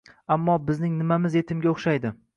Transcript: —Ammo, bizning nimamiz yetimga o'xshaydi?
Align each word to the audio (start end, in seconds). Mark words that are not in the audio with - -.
—Ammo, 0.35 0.55
bizning 0.69 0.95
nimamiz 1.03 1.37
yetimga 1.41 1.73
o'xshaydi? 1.77 2.17